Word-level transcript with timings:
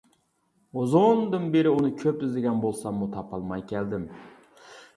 ئۇزۇندىن 0.79 1.45
بېرى 1.57 1.73
ئۇنى 1.75 1.91
كۆپ 2.01 2.25
ئىزدىگەن 2.29 2.57
بولساممۇ 2.65 3.11
تاپالماي 3.15 3.67
كەلدىم. 3.73 4.09